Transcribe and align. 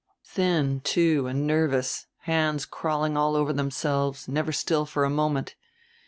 Thin, 0.25 0.79
too, 0.79 1.27
and 1.27 1.45
nervous; 1.45 2.07
hands 2.21 2.65
crawling 2.65 3.15
all 3.15 3.35
over 3.35 3.53
themselves, 3.53 4.27
never 4.27 4.51
still 4.51 4.87
for 4.87 5.03
a 5.03 5.11
moment. 5.11 5.53